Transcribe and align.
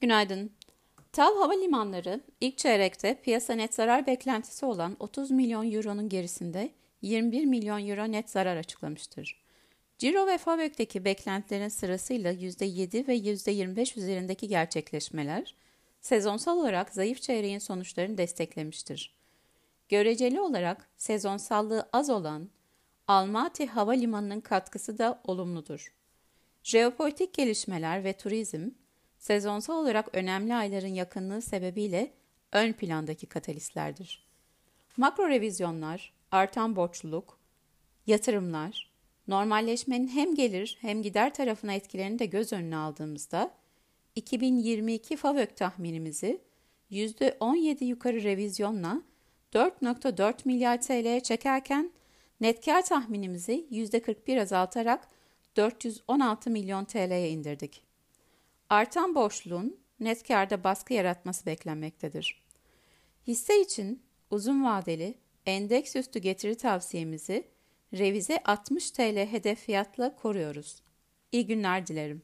Günaydın. 0.00 0.50
TAV 1.12 1.36
Havalimanları 1.36 2.20
ilk 2.40 2.58
çeyrekte 2.58 3.20
piyasa 3.22 3.52
net 3.54 3.74
zarar 3.74 4.06
beklentisi 4.06 4.66
olan 4.66 4.96
30 5.00 5.30
milyon 5.30 5.72
euronun 5.72 6.08
gerisinde 6.08 6.70
21 7.02 7.44
milyon 7.44 7.88
euro 7.88 8.12
net 8.12 8.30
zarar 8.30 8.56
açıklamıştır. 8.56 9.42
Ciro 9.98 10.26
ve 10.26 10.38
FAVÖK'teki 10.38 11.04
beklentilerin 11.04 11.68
sırasıyla 11.68 12.32
%7 12.32 13.08
ve 13.08 13.16
%25 13.16 13.98
üzerindeki 13.98 14.48
gerçekleşmeler, 14.48 15.54
sezonsal 16.00 16.58
olarak 16.58 16.94
zayıf 16.94 17.22
çeyreğin 17.22 17.58
sonuçlarını 17.58 18.18
desteklemiştir. 18.18 19.14
Göreceli 19.88 20.40
olarak 20.40 20.88
sezonsallığı 20.96 21.88
az 21.92 22.10
olan 22.10 22.50
Almaty 23.08 23.64
Havalimanı'nın 23.64 24.40
katkısı 24.40 24.98
da 24.98 25.20
olumludur. 25.24 25.94
Jeopolitik 26.62 27.34
gelişmeler 27.34 28.04
ve 28.04 28.12
turizm, 28.12 28.70
sezonsal 29.26 29.74
olarak 29.74 30.08
önemli 30.12 30.54
ayların 30.54 30.94
yakınlığı 30.94 31.42
sebebiyle 31.42 32.12
ön 32.52 32.72
plandaki 32.72 33.26
katalistlerdir. 33.26 34.26
Makro 34.96 35.28
revizyonlar, 35.28 36.12
artan 36.30 36.76
borçluluk, 36.76 37.38
yatırımlar, 38.06 38.92
normalleşmenin 39.28 40.08
hem 40.08 40.34
gelir 40.34 40.78
hem 40.80 41.02
gider 41.02 41.34
tarafına 41.34 41.72
etkilerini 41.72 42.18
de 42.18 42.26
göz 42.26 42.52
önüne 42.52 42.76
aldığımızda 42.76 43.50
2022 44.14 45.16
FAVÖK 45.16 45.56
tahminimizi 45.56 46.40
%17 46.90 47.84
yukarı 47.84 48.22
revizyonla 48.22 49.02
4.4 49.52 50.34
milyar 50.44 50.82
TL'ye 50.82 51.20
çekerken 51.20 51.92
net 52.40 52.64
kar 52.64 52.84
tahminimizi 52.84 53.66
%41 53.70 54.40
azaltarak 54.40 55.08
416 55.56 56.50
milyon 56.50 56.84
TL'ye 56.84 57.30
indirdik. 57.30 57.86
Artan 58.70 59.14
borçluğun 59.14 59.80
net 60.00 60.28
karda 60.28 60.64
baskı 60.64 60.94
yaratması 60.94 61.46
beklenmektedir. 61.46 62.46
Hisse 63.26 63.60
için 63.60 64.02
uzun 64.30 64.64
vadeli 64.64 65.18
endeks 65.46 65.96
üstü 65.96 66.18
getiri 66.18 66.56
tavsiyemizi 66.56 67.48
revize 67.94 68.38
60 68.44 68.90
TL 68.90 69.26
hedef 69.26 69.60
fiyatla 69.60 70.16
koruyoruz. 70.16 70.82
İyi 71.32 71.46
günler 71.46 71.86
dilerim. 71.86 72.22